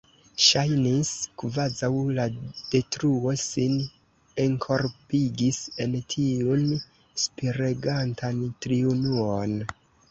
Ŝajnis, 0.43 1.09
kvazaŭ 1.41 1.89
la 2.19 2.25
Detruo 2.37 3.35
sin 3.43 3.77
enkorpigis 4.47 5.63
en 5.87 5.97
tiun 6.17 6.67
spiregantan 7.27 8.47
triunuon. 8.67 9.59